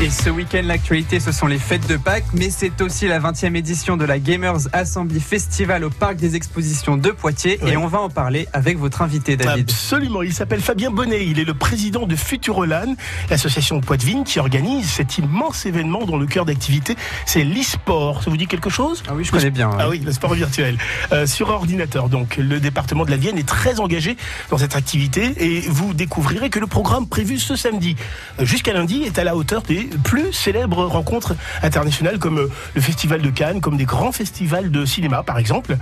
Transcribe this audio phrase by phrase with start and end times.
[0.00, 3.54] Et ce week-end, l'actualité, ce sont les fêtes de Pâques, mais c'est aussi la 20e
[3.54, 7.60] édition de la Gamers Assembly Festival au Parc des Expositions de Poitiers.
[7.64, 9.70] Et on va en parler avec votre invité, David.
[9.70, 12.96] Absolument, il s'appelle Fabien Bonnet, il est le président de Futurolan,
[13.30, 18.24] l'association de Poitvine qui organise cet immense événement dont le cœur d'activité c'est l'e-sport.
[18.24, 19.04] Ça vous dit quelque chose?
[19.08, 19.68] Ah oui, je connais bien.
[19.70, 19.76] ouais.
[19.78, 20.78] Ah oui, le sport virtuel.
[21.12, 24.16] Euh, sur ordinateur, donc le département de la Vienne est très engagé
[24.50, 27.94] dans cette activité et vous découvrirez que le programme prévu ce samedi
[28.40, 33.22] jusqu'à lundi est à la hauteur des plus célèbres rencontres internationales comme euh, le Festival
[33.22, 35.76] de Cannes, comme des grands festivals de cinéma par exemple.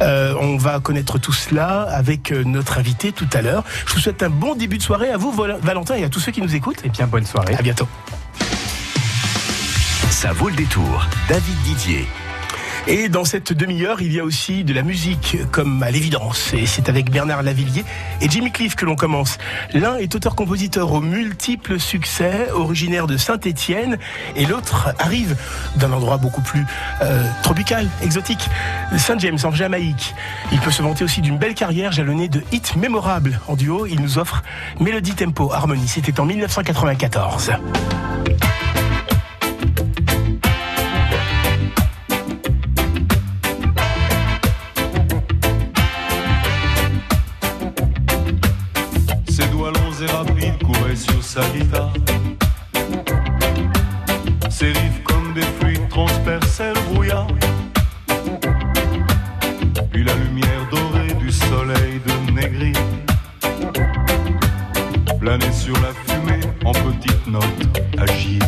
[0.00, 3.64] Euh, on va connaître tout cela avec euh, notre invité tout à l'heure.
[3.86, 6.32] Je vous souhaite un bon début de soirée à vous Valentin et à tous ceux
[6.32, 6.82] qui nous écoutent.
[6.84, 7.54] Eh bien, bonne soirée.
[7.54, 7.88] À bientôt.
[10.10, 11.06] Ça vaut le détour.
[11.28, 12.06] David Didier.
[12.88, 16.52] Et dans cette demi-heure, il y a aussi de la musique, comme à l'évidence.
[16.52, 17.84] Et c'est avec Bernard Lavillier
[18.20, 19.38] et Jimmy Cliff que l'on commence.
[19.72, 23.98] L'un est auteur-compositeur aux multiples succès, originaire de Saint-Étienne,
[24.34, 25.36] et l'autre arrive
[25.76, 26.64] d'un endroit beaucoup plus
[27.02, 28.48] euh, tropical, exotique,
[28.98, 30.14] Saint James en Jamaïque.
[30.50, 33.40] Il peut se vanter aussi d'une belle carrière jalonnée de hits mémorables.
[33.46, 34.42] En duo, il nous offre
[34.80, 35.86] Mélodie Tempo Harmonie.
[35.86, 37.52] C'était en 1994.
[67.98, 68.42] Agiles.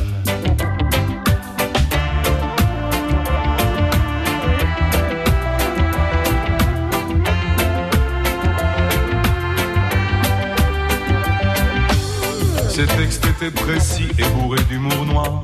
[12.68, 15.42] Ses textes étaient précis et bourrés d'humour noir.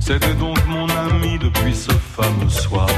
[0.00, 2.88] C'était donc mon ami depuis ce fameux soir.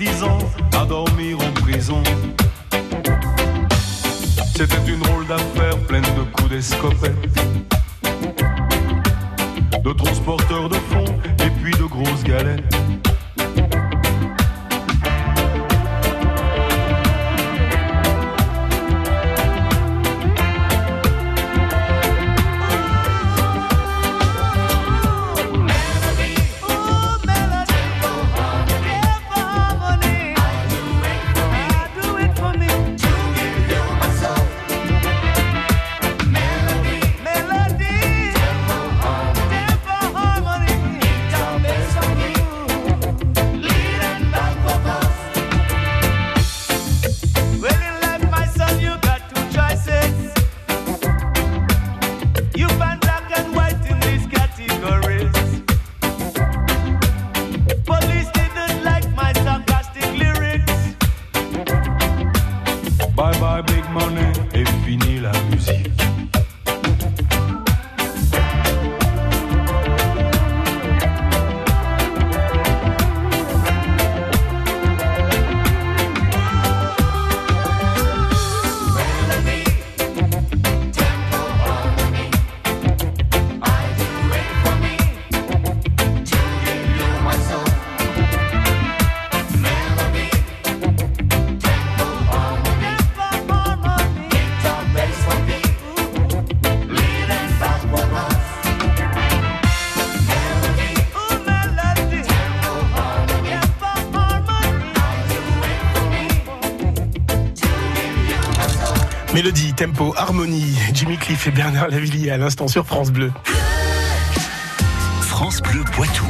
[0.00, 0.29] 10 ans.
[109.40, 110.76] Mélodie, tempo, harmonie.
[110.92, 113.32] Jimmy Cliff et Bernard Lavillier à l'instant sur France Bleu.
[115.22, 116.26] France Bleu Poitou.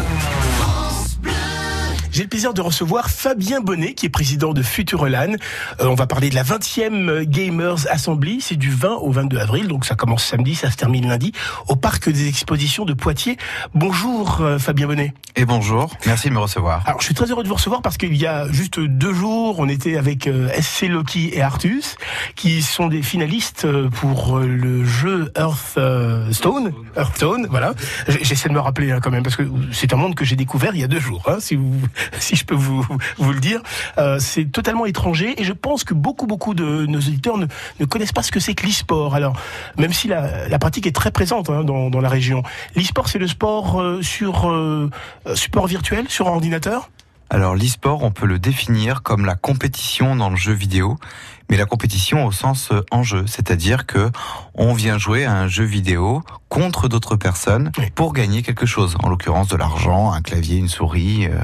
[2.21, 5.37] J'ai le plaisir de recevoir Fabien Bonnet, qui est président de Futurelan.
[5.81, 8.43] Euh, on va parler de la 20e Gamers Assembly.
[8.43, 11.33] C'est du 20 au 22 avril, donc ça commence samedi, ça se termine lundi,
[11.69, 13.39] au Parc des Expositions de Poitiers.
[13.75, 15.15] Bonjour euh, Fabien Bonnet.
[15.35, 16.83] Et bonjour, merci de me recevoir.
[16.87, 19.59] Alors je suis très heureux de vous recevoir parce qu'il y a juste deux jours,
[19.59, 21.95] on était avec euh, SC Loki et Artus,
[22.35, 26.75] qui sont des finalistes euh, pour le jeu Hearthstone.
[26.97, 27.73] Hearthstone, voilà.
[28.09, 30.75] J'essaie de me rappeler hein, quand même parce que c'est un monde que j'ai découvert
[30.75, 31.81] il y a deux jours, hein, si, vous,
[32.19, 32.87] si je peux vous,
[33.19, 33.61] vous le dire.
[33.99, 37.47] Euh, c'est totalement étranger et je pense que beaucoup beaucoup de nos auditeurs ne,
[37.79, 39.15] ne connaissent pas ce que c'est que l'e-sport.
[39.15, 39.37] Alors
[39.79, 42.43] même si la, la pratique est très présente hein, dans, dans la région,
[42.77, 44.91] l'e-sport c'est le sport euh, sur euh,
[45.27, 46.91] euh, support virtuel, sur ordinateur?
[47.33, 50.99] Alors l'e-sport, on peut le définir comme la compétition dans le jeu vidéo,
[51.49, 54.11] mais la compétition au sens euh, en jeu, c'est-à-dire que
[54.55, 57.85] on vient jouer à un jeu vidéo contre d'autres personnes Oui.
[57.95, 61.27] pour gagner quelque chose, en l'occurrence de l'argent, un clavier, une souris.
[61.27, 61.39] euh,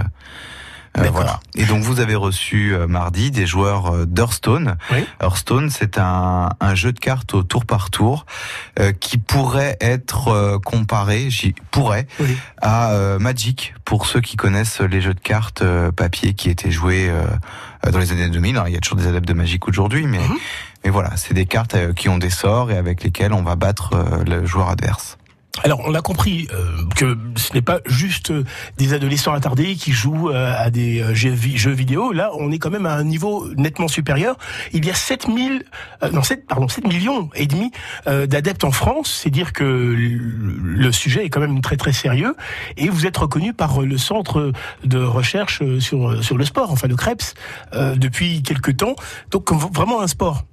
[0.98, 1.40] euh, voilà.
[1.54, 4.76] Et donc vous avez reçu euh, mardi des joueurs euh, d'Hearthstone.
[4.92, 5.04] Oui.
[5.20, 8.24] Hearthstone, c'est un, un jeu de cartes au tour par tour
[8.78, 12.36] euh, qui pourrait être euh, comparé, j'y pourrait, Oui.
[12.62, 16.70] à euh, Magic pour ceux qui connaissent les jeux de cartes euh, papier qui étaient
[16.70, 17.10] joués
[17.90, 18.56] dans les années 2000.
[18.56, 20.36] Alors, il y a toujours des adeptes de Magic aujourd'hui, mais Mhm.
[20.84, 23.90] mais voilà, c'est des cartes qui ont des sorts et avec lesquelles on va battre
[24.26, 25.18] le joueur adverse.
[25.64, 28.44] Alors, on a compris euh, que ce n'est pas juste euh,
[28.76, 32.12] des adolescents attardés qui jouent euh, à des euh, jeux, vi- jeux vidéo.
[32.12, 34.36] Là, on est quand même à un niveau nettement supérieur.
[34.72, 35.64] Il y a 7000,
[36.02, 37.70] euh, non, 7, pardon, 7 millions et demi
[38.06, 39.20] d'adeptes en France.
[39.22, 42.34] C'est dire que le, sujet est quand même très très sérieux.
[42.76, 44.52] Et vous êtes reconnu par le centre
[44.84, 47.34] de recherche sur sur le sport, enfin le CREPS,
[47.96, 48.94] depuis quelques temps.
[49.30, 50.44] Donc, vraiment un sport.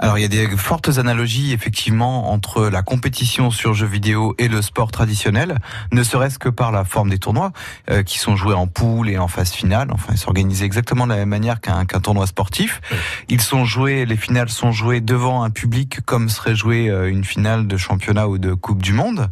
[0.00, 4.46] Alors il y a des fortes analogies effectivement entre la compétition sur jeux vidéo et
[4.46, 5.58] le sport traditionnel,
[5.92, 7.52] ne serait-ce que par la forme des tournois
[7.90, 9.88] euh, qui sont joués en poule et en phase finale.
[9.90, 12.80] Enfin, ils s'organisent exactement de la même manière qu'un qu'un tournoi sportif.
[13.28, 17.24] Ils sont joués, les finales sont jouées devant un public comme serait jouée euh, une
[17.24, 19.28] finale de championnat ou de Coupe du Monde.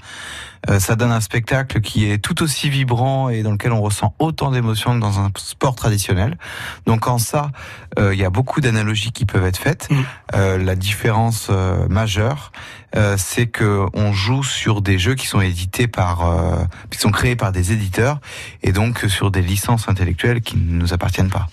[0.69, 4.15] Euh, ça donne un spectacle qui est tout aussi vibrant et dans lequel on ressent
[4.19, 6.39] autant d'émotions que dans un sport traditionnel.
[6.87, 7.51] Donc en ça,
[7.99, 9.89] euh, il y a beaucoup d'analogies qui peuvent être faites.
[9.91, 10.05] Mhm.
[10.35, 12.53] Euh, la différence euh, majeure,
[12.95, 17.11] euh, c'est que on joue sur des jeux qui sont édités par, euh, qui sont
[17.11, 18.21] créés par des éditeurs
[18.63, 21.49] et donc sur des licences intellectuelles qui ne nous appartiennent pas.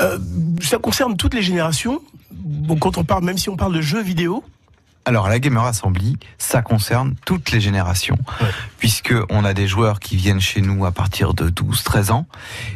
[0.00, 0.18] Euh,
[0.60, 2.00] ça concerne toutes les générations.
[2.30, 4.44] Bon, quand on parle, même si on parle de jeux vidéo,
[5.04, 8.46] Alors la Gamer Assembly, ça concerne toutes les générations, Ouais.
[8.78, 12.26] puisque on a des joueurs qui viennent chez nous à partir de 12-13 ans,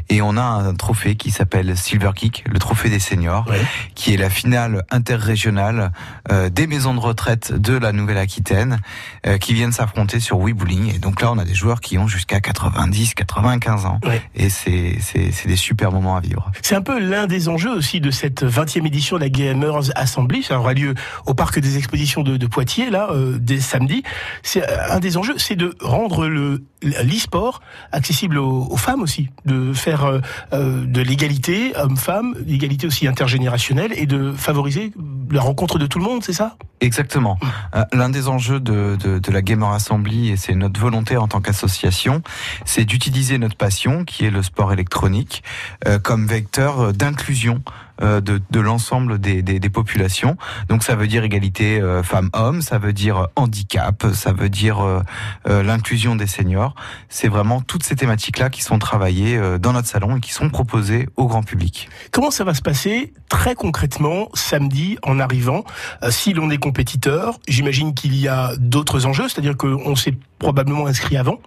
[0.08, 3.60] et on a un trophée qui s'appelle Silver Kick, le trophée des seniors, Ouais.
[3.94, 5.92] qui est la finale interrégionale
[6.32, 8.80] euh, des maisons de retraite de la Nouvelle-Aquitaine,
[9.26, 10.92] euh, qui viennent s'affronter sur Wii Bowling.
[10.94, 14.20] Et donc là, on a des joueurs qui ont jusqu'à 90-95 ans, Ouais.
[14.34, 16.50] et c'est c'est c'est des super moments à vivre.
[16.62, 20.42] C'est un peu l'un des enjeux aussi de cette 20e édition de la Gamers Assembly.
[20.42, 20.94] Ça aura lieu
[21.26, 24.02] au Parc des Expositions de, de Poitiers, là, euh, dès samedi.
[24.42, 27.60] C'est euh, un des enjeux, c'est de rendre le l'e-sport
[27.90, 30.20] accessible aux, aux femmes aussi, de faire euh,
[30.52, 34.92] euh, de l'égalité homme-femme, l'égalité aussi intergénérationnelle et de favoriser
[35.30, 36.56] la rencontre de tout le monde, c'est ça?
[36.80, 37.38] Exactement.
[37.74, 41.28] Euh, L'un des enjeux de, de, de la Gamer Assembly, et c'est notre volonté en
[41.28, 42.22] tant qu'association,
[42.64, 45.42] c'est d'utiliser notre passion, qui est le sport électronique,
[45.86, 47.62] euh, comme vecteur d'inclusion
[48.02, 50.36] de, de l'ensemble des, des, des populations.
[50.68, 54.80] Donc ça veut dire égalité euh, femmes-hommes, ça veut dire euh, handicap, ça veut dire
[54.84, 55.02] euh,
[55.48, 56.74] euh, l'inclusion des seniors.
[57.08, 60.50] C'est vraiment toutes ces thématiques-là qui sont travaillées euh, dans notre salon et qui sont
[60.50, 61.88] proposées au grand public.
[62.12, 65.64] Comment ça va se passer très concrètement samedi en arrivant
[66.02, 70.86] Euh, Si l'on est compétiteur, j'imagine qu'il y a d'autres enjeux, c'est-à-dire qu'on s'est probablement
[70.86, 71.38] inscrit avant.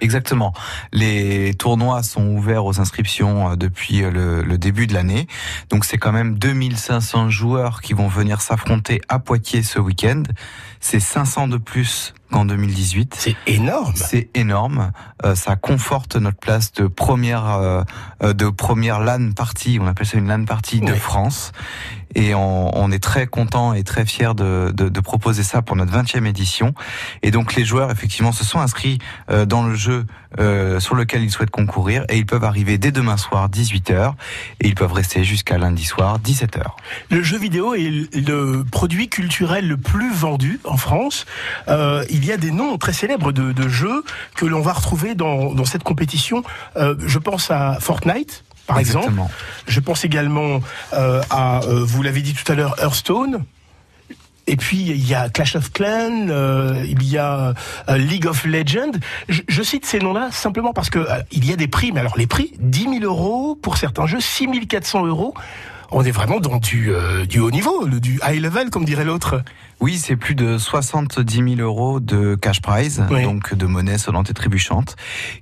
[0.00, 0.52] Exactement.
[0.92, 5.26] Les tournois sont ouverts aux inscriptions euh, depuis euh, le, le début de l'année.
[5.68, 10.22] Donc c'est quand même 2500 joueurs qui vont venir s'affronter à Poitiers ce week-end.
[10.80, 13.14] C'est 500 de plus qu'en 2018.
[13.18, 13.92] C'est énorme.
[13.94, 14.92] C'est énorme.
[15.24, 17.82] Euh, ça conforte notre place de première euh,
[18.22, 19.78] euh, de première LAN partie.
[19.80, 20.94] On appelle ça une LAN partie de.
[20.94, 21.52] France.
[22.14, 25.76] Et on, on est très content et très fier de, de, de proposer ça pour
[25.76, 26.74] notre 20e édition.
[27.22, 28.98] Et donc les joueurs effectivement se sont inscrits
[29.30, 30.06] euh, dans le jeu
[30.38, 34.14] euh, sur lequel ils souhaitent concourir et ils peuvent arriver dès demain soir 18h
[34.60, 36.62] et ils peuvent rester jusqu'à lundi soir 17h.
[37.10, 41.26] Le jeu vidéo est le produit culturel le plus vendu en France.
[41.68, 44.04] Euh, il y a des noms très célèbres de, de jeux
[44.36, 46.42] que l'on va retrouver dans, dans cette compétition.
[46.76, 49.12] Euh, je pense à Fortnite, par exemple.
[49.66, 50.60] Je pense également
[50.92, 53.44] euh, à, euh, vous l'avez dit tout à l'heure, Hearthstone.
[54.46, 57.54] Et puis il y a Clash of Clans, euh, il y a
[57.88, 58.98] League of Legends.
[59.28, 61.92] Je, je cite ces noms-là simplement parce que euh, il y a des prix.
[61.92, 65.34] Mais alors les prix, 10 000 euros pour certains jeux, 6 400 euros.
[65.92, 69.04] On est vraiment dans du, euh, du haut niveau, le- du high level, comme dirait
[69.04, 69.42] l'autre.
[69.80, 73.22] Oui, c'est plus de 70 000 euros de cash prize, Oui.
[73.22, 74.94] donc de monnaie sonnante et trébuchante,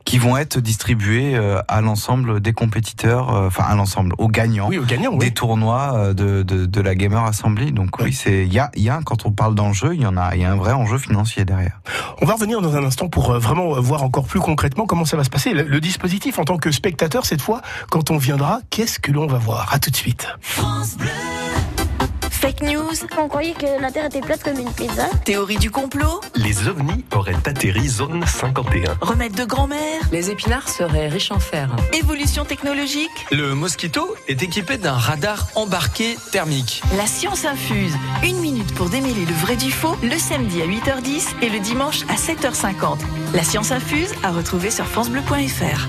[0.05, 4.69] qui vont être distribués euh, à l'ensemble des compétiteurs, euh, enfin à l'ensemble, aux gagnants.
[4.69, 5.19] Oui, au gagnant, oui.
[5.19, 7.73] Des tournois euh, de, de, de la Gamer Assembly.
[7.73, 8.13] Donc Oui.
[8.13, 10.41] c'est il y a, y a quand on parle d'enjeu, il y en a il
[10.41, 11.81] y a un vrai enjeu financier derrière.
[12.23, 15.25] On va revenir dans un instant pour vraiment voir encore plus concrètement comment ça va
[15.25, 15.53] se passer.
[15.53, 19.27] Le, le dispositif en tant que spectateur, cette fois, quand on viendra, qu'est-ce que l'on
[19.27, 19.69] va voir?
[19.75, 20.29] À tout de suite.
[22.31, 25.07] Fake news, On croyait que la Terre était plate comme une pizza.
[25.25, 28.97] théorie du complot, Les ovnis auraient atterri zone 51.
[29.01, 31.69] remède de grand-mère, Les épinards seraient riches en fer.
[31.93, 36.83] évolution technologique, Le Mosquito est équipé d'un radar embarqué thermique.
[36.97, 37.93] la science infuse.
[38.23, 42.03] Une minute pour démêler le vrai du faux, le samedi à 8h10 et le dimanche
[42.09, 42.99] à 7h50.
[43.35, 45.89] La science infuse à retrouver sur francebleu.fr.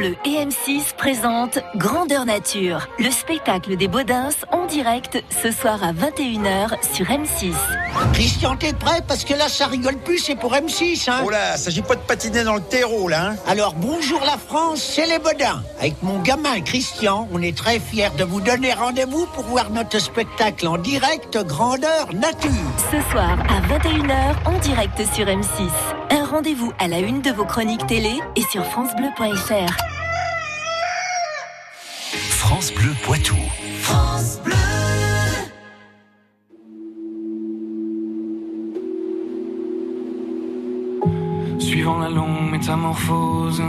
[0.00, 5.92] Bleu et M6 présentent Grandeur Nature, le spectacle des Baudins en direct ce soir à
[5.92, 7.52] 21h sur M6.
[8.14, 9.02] Christian, t'es prêt?
[9.06, 12.00] Parce que là, ça rigole plus, c'est pour M6, hein Oh là, s'agit pas de
[12.00, 13.32] patiner dans le terreau, là.
[13.32, 13.36] hein.
[13.46, 15.62] Alors, bonjour la France, c'est les Bodins.
[15.78, 19.98] Avec mon gamin Christian, on est très fiers de vous donner rendez-vous pour voir notre
[19.98, 22.50] spectacle en direct Grandeur Nature.
[22.90, 25.68] Ce soir à 21h en direct sur M6.
[26.10, 29.89] Un rendez-vous à la une de vos chroniques télé et sur francebleu.fr.
[32.60, 33.36] France Bleu Poitou.
[41.58, 43.62] Suivant la longue métamorphose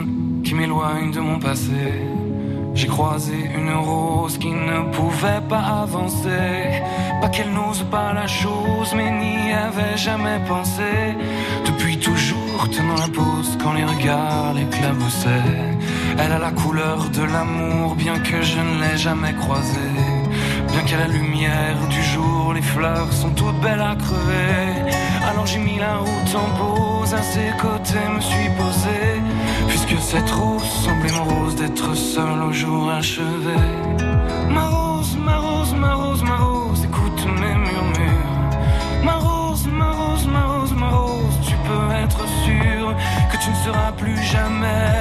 [0.43, 1.71] qui m'éloigne de mon passé,
[2.73, 6.81] j'ai croisé une rose qui ne pouvait pas avancer.
[7.21, 11.15] Pas qu'elle n'ose pas la chose, mais n'y avait jamais pensé.
[11.65, 15.77] Depuis toujours tenant la pose quand les regards l'éclaboussaient.
[16.23, 19.97] Elle a la couleur de l'amour, bien que je ne l'ai jamais croisée.
[20.71, 24.93] Bien qu'à la lumière du jour, les fleurs sont toutes belles à crever.
[25.27, 29.01] Alors j'ai mis la route en pause, à ses côtés me suis posé.
[29.67, 33.57] Puisque cette rose semblait morose d'être seule au jour achevé.
[34.47, 38.51] Ma rose, ma rose, ma rose, ma rose, écoute mes murmures.
[39.03, 42.93] Ma rose, ma rose, ma rose, ma rose, tu peux être sûr
[43.31, 45.00] que tu ne seras plus jamais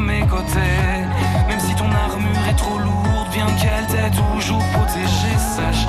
[0.00, 0.90] Mes côtés.
[1.48, 5.86] Même si ton armure est trop lourde, bien qu'elle t'ait toujours protégé, sache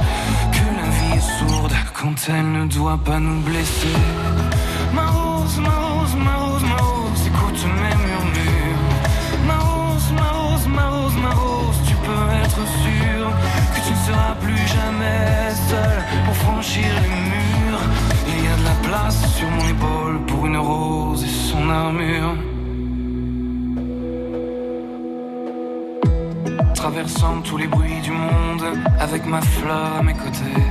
[0.51, 3.99] que la vie est sourde quand elle ne doit pas nous blesser.
[4.93, 8.85] Ma rose, ma rose, ma rose, ma rose, écoute mes murmures.
[9.47, 13.31] Ma rose, ma rose, ma rose, ma rose, tu peux être sûr
[13.73, 17.83] que tu ne seras plus jamais seul pour franchir les murs.
[18.27, 22.35] Il y a de la place sur mon épaule pour une rose et son armure.
[26.77, 28.63] Traversant tous les bruits du monde
[29.00, 30.63] avec ma fleur à mes côtés,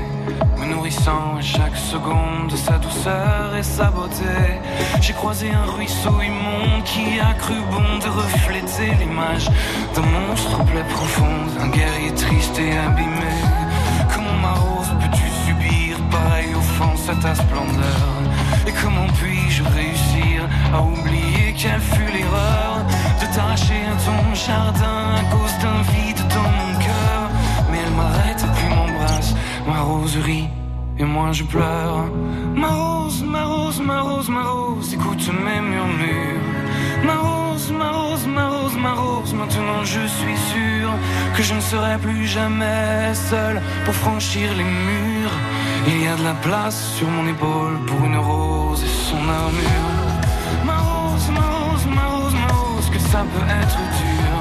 [0.56, 4.62] me nourrissant à chaque seconde de sa douceur et sa beauté.
[5.00, 9.50] J'ai croisé un ruisseau immonde qui a cru bon de refléter l'image
[9.94, 13.34] d'un monstre plaie profonde, un guerrier triste et abîmé.
[14.14, 18.06] Comment ma rose peux-tu subir pareille offense à ta splendeur?
[18.66, 22.86] Et comment puis-je réussir à oublier quelle fut l'erreur?
[23.36, 27.22] T'arracher à ton jardin à cause d'un vide dans mon cœur
[27.70, 29.34] Mais elle m'arrête puis m'embrasse,
[29.68, 30.48] ma rose rit
[30.98, 32.06] et moi je pleure.
[32.54, 36.46] Ma rose, ma rose, ma rose, ma rose, écoute mes murmures.
[37.04, 40.88] Ma rose, ma rose, ma rose, ma rose, maintenant je suis sûr
[41.36, 45.36] que je ne serai plus jamais seul pour franchir les murs.
[45.88, 49.95] Il y a de la place sur mon épaule pour une rose et son armure.
[53.16, 54.32] Ça peut être dur.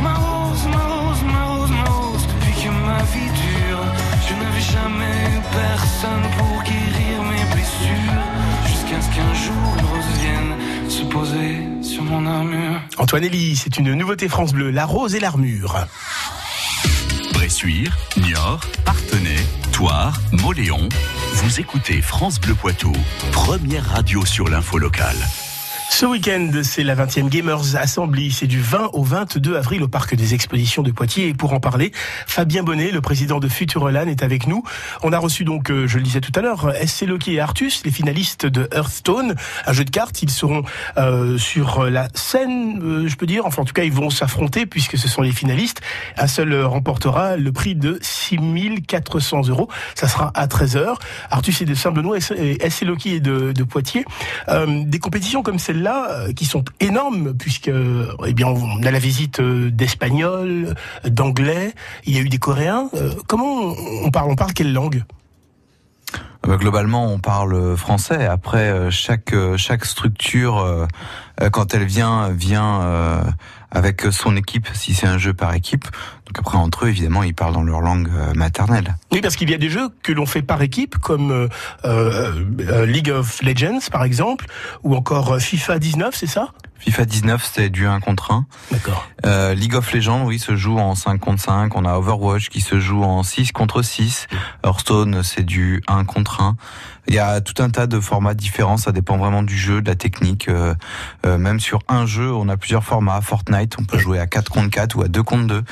[0.00, 3.84] Ma rose, ma rose, ma rose, ma rose, depuis que ma vie dure,
[4.26, 8.22] je n'avais jamais eu personne pour guérir mes blessures.
[8.70, 12.80] Jusqu'à ce qu'un jour une rose vienne se poser sur mon armure.
[12.96, 15.86] Antoine Elie, c'est une nouveauté France Bleu, la rose et l'armure.
[17.34, 19.40] Bressuire, Niort, Partenay,
[19.72, 20.88] Toire, Moléon.
[21.34, 22.92] Vous écoutez France Bleu Poitou,
[23.32, 25.18] première radio sur l'info locale.
[25.90, 28.30] Ce week-end, c'est la 20e Gamers Assembly.
[28.30, 31.28] C'est du 20 au 22 avril au Parc des Expositions de Poitiers.
[31.28, 31.90] Et pour en parler,
[32.26, 34.62] Fabien Bonnet, le président de Futurelan, est avec nous.
[35.02, 37.82] On a reçu donc, euh, je le disais tout à l'heure, SC Loki et Artus,
[37.84, 39.34] les finalistes de Hearthstone,
[39.66, 40.22] un jeu de cartes.
[40.22, 40.62] Ils seront
[40.96, 43.44] euh, sur la scène, euh, je peux dire.
[43.44, 45.82] Enfin, en tout cas, ils vont s'affronter puisque ce sont les finalistes.
[46.16, 49.68] Un seul remportera le prix de 6400 euros.
[49.96, 50.94] Ça sera à 13h.
[51.30, 54.06] Artus est de Saint-Benoît et SC Loki est de, de Poitiers.
[54.48, 58.98] des compétitions comme celle là euh, qui sont énormes puisque eh bien on a la
[58.98, 62.88] visite euh, d'Espagnols, d'Anglais, il y a eu des Coréens.
[62.94, 65.04] Euh, comment on parle On parle quelle langue?
[66.42, 68.26] Globalement, on parle français.
[68.26, 70.88] Après, chaque chaque structure,
[71.52, 73.22] quand elle vient, vient
[73.70, 75.84] avec son équipe, si c'est un jeu par équipe.
[76.26, 78.96] Donc après, entre eux, évidemment, ils parlent dans leur langue maternelle.
[79.12, 81.48] Oui, parce qu'il y a des jeux que l'on fait par équipe, comme euh,
[81.84, 84.46] euh, League of Legends, par exemple,
[84.82, 86.48] ou encore FIFA 19, c'est ça?
[86.78, 88.46] FIFA 19, c'est du 1 contre 1.
[88.70, 89.06] D'accord.
[89.26, 91.76] Euh, League of Legends, oui, se joue en 5 contre 5.
[91.76, 94.28] On a Overwatch qui se joue en 6 contre 6.
[94.64, 96.56] Hearthstone, c'est du 1 contre 1.
[97.10, 99.88] Il y a tout un tas de formats différents, ça dépend vraiment du jeu, de
[99.88, 100.48] la technique.
[100.48, 100.76] Euh,
[101.26, 103.20] euh, même sur un jeu, on a plusieurs formats.
[103.20, 105.64] Fortnite, on peut jouer à 4 contre 4 ou à 2 contre 2.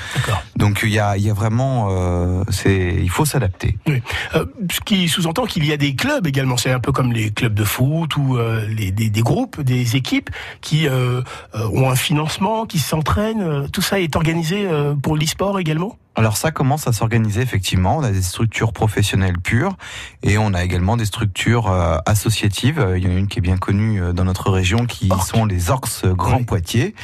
[0.56, 3.78] Donc il y a, il y a vraiment, euh, c'est, il faut s'adapter.
[3.86, 4.02] Oui.
[4.34, 6.56] Euh, ce qui sous-entend qu'il y a des clubs également.
[6.56, 9.94] C'est un peu comme les clubs de foot ou euh, les, des, des, groupes, des
[9.94, 10.30] équipes
[10.60, 13.68] qui ont un financement, qui s'entraînent.
[13.70, 14.68] Tout ça est organisé
[15.04, 15.96] pour l'e-sport également?
[16.18, 17.98] Alors ça commence à s'organiser effectivement.
[17.98, 19.76] On a des structures professionnelles pures
[20.22, 22.84] et on a également des structures euh, associatives.
[22.96, 25.44] Il y en a une qui est bien connue euh, dans notre région qui sont
[25.44, 26.94] les Orcs Grand Poitiers.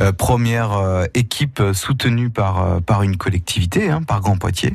[0.00, 4.72] Euh, première équipe soutenue par par une collectivité, hein, par Grand Poitiers.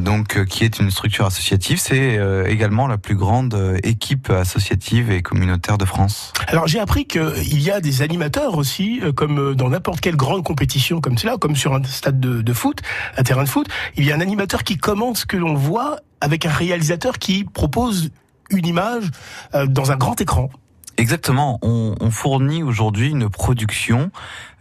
[0.00, 1.78] Donc qui est une structure associative.
[1.78, 6.32] C'est également la plus grande équipe associative et communautaire de France.
[6.48, 11.00] Alors j'ai appris qu'il y a des animateurs aussi, comme dans n'importe quelle grande compétition
[11.00, 12.80] comme cela, comme sur un stade de, de foot,
[13.16, 13.68] un terrain de foot.
[13.96, 17.44] Il y a un animateur qui commente ce que l'on voit avec un réalisateur qui
[17.44, 18.10] propose
[18.50, 19.10] une image
[19.52, 20.50] dans un grand écran.
[20.98, 21.58] Exactement.
[21.62, 24.10] On, on fournit aujourd'hui une production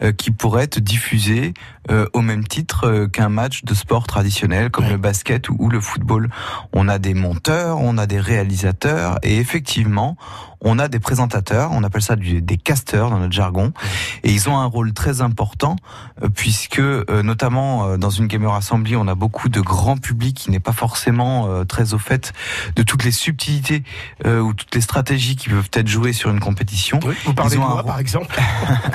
[0.04, 1.54] euh, qui pourrait être diffusée
[1.90, 5.80] euh, au même titre euh, qu'un match de sport traditionnel comme le basket ou, le
[5.80, 6.30] football.
[6.74, 10.18] On a des monteurs, on a des réalisateurs et effectivement,
[10.60, 13.72] on a des présentateurs, on appelle ça des casteurs dans notre jargon,
[14.24, 15.76] et ils ont un rôle très important
[16.34, 20.72] puisque notamment dans une gamer assembly, on a beaucoup de grand public qui n'est pas
[20.72, 22.34] forcément très au fait
[22.76, 23.84] de toutes les subtilités
[24.26, 27.00] ou toutes les stratégies qui peuvent être jouées sur une compétition.
[27.26, 28.40] vous parlez de moi, par exemple.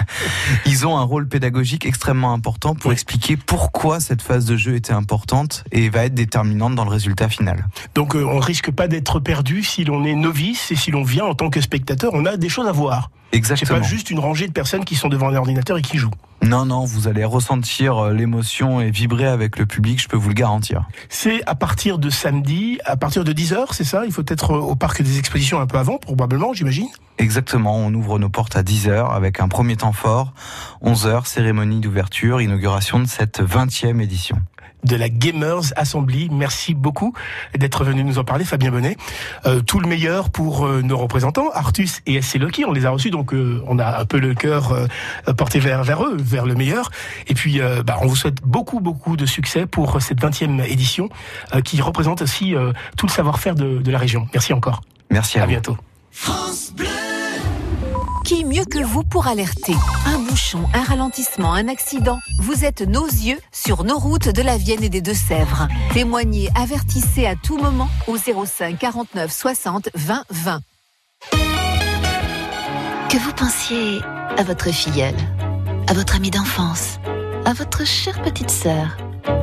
[0.66, 4.92] ils ont un rôle pédagogique extrêmement important pour expliquer pourquoi cette phase de jeu était
[4.92, 7.66] importante et va être déterminante dans le résultat final.
[7.94, 11.24] Donc euh, on risque pas d'être perdu si l'on est novice et si l'on vient
[11.24, 13.10] en tant que spectateur, on a des choses à voir.
[13.32, 13.76] Exactement.
[13.76, 16.10] C'est pas juste une rangée de personnes qui sont devant un ordinateur et qui jouent.
[16.42, 20.28] Non, non, vous allez ressentir euh, l'émotion et vibrer avec le public, je peux vous
[20.28, 20.88] le garantir.
[21.08, 24.06] C'est à partir de samedi, à partir de 10h, c'est ça?
[24.06, 26.88] Il faut être au parc des expositions un peu avant, probablement, j'imagine?
[27.18, 30.32] Exactement, on ouvre nos portes à 10h avec un premier temps fort,
[30.82, 34.38] 11h, cérémonie d'ouverture, inauguration de cette 20e édition
[34.84, 36.28] de la Gamers Assembly.
[36.30, 37.12] Merci beaucoup
[37.56, 38.96] d'être venu nous en parler, Fabien Bonnet.
[39.46, 42.64] Euh, tout le meilleur pour euh, nos représentants, Artus et SC Lucky.
[42.64, 44.88] On les a reçus, donc euh, on a un peu le cœur
[45.36, 46.90] porté vers, vers eux, vers le meilleur.
[47.28, 51.08] Et puis, bah, on vous souhaite beaucoup, beaucoup de succès pour cette 20e édition
[51.64, 52.54] qui représente aussi
[52.96, 54.28] tout le savoir-faire de, de, la région.
[54.32, 54.82] Merci encore.
[55.10, 55.76] Merci à, à bientôt.
[56.10, 57.09] France Bleu
[58.30, 59.74] qui mieux que vous pour alerter
[60.06, 62.20] Un bouchon, un ralentissement, un accident.
[62.38, 65.66] Vous êtes nos yeux sur nos routes de la Vienne et des Deux-Sèvres.
[65.94, 70.60] Témoignez, avertissez à tout moment au 05 49 60 20 20.
[73.08, 74.00] Que vous pensiez
[74.38, 75.16] à votre filleule,
[75.88, 77.00] à votre amie d'enfance,
[77.44, 78.96] à votre chère petite sœur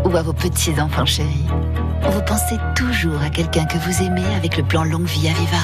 [0.05, 1.45] ou à vos petits-enfants chéris,
[2.09, 5.57] vous pensez toujours à quelqu'un que vous aimez avec le plan Longue Vie Aviva.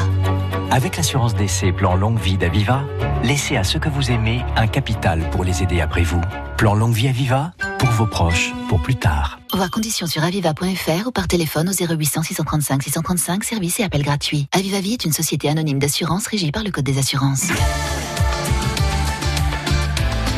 [0.72, 2.84] Avec l'assurance d'essai Plan Longue Vie d'Aviva,
[3.24, 6.22] laissez à ceux que vous aimez un capital pour les aider après vous.
[6.58, 9.40] Plan Longue Vie Aviva, pour vos proches, pour plus tard.
[9.54, 14.48] Voir conditions sur aviva.fr ou par téléphone au 0800 635 635, service et appel gratuit.
[14.52, 17.48] Aviva Vie est une société anonyme d'assurance régie par le Code des assurances.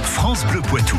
[0.04, 0.98] France Bleu Poitou.